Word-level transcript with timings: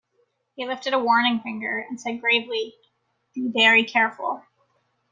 He 0.55 0.65
lifted 0.65 0.93
a 0.95 0.99
warning 0.99 1.41
finger 1.41 1.77
and 1.77 2.01
said 2.01 2.21
gravely, 2.21 2.73
"Be 3.35 3.51
very 3.53 3.83
careful." 3.83 4.41